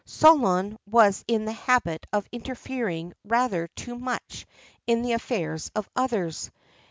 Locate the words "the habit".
1.45-2.07